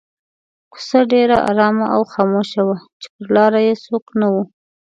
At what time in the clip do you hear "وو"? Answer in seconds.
4.33-4.43